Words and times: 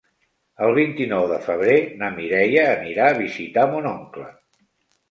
El 0.67 0.71
vint-i-nou 0.77 1.27
de 1.33 1.37
febrer 1.49 1.77
na 2.01 2.09
Mireia 2.17 2.65
anirà 2.73 3.13
a 3.13 3.17
visitar 3.23 3.71
mon 3.77 3.93
oncle. 3.97 4.31